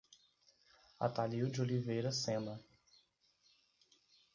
Atalio 0.99 1.47
de 1.51 1.61
Oliveira 1.61 2.11
Sena 2.11 2.59